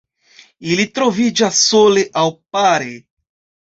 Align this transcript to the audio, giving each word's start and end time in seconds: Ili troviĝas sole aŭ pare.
Ili 0.69 0.85
troviĝas 0.95 1.63
sole 1.69 2.09
aŭ 2.25 2.29
pare. 2.57 2.95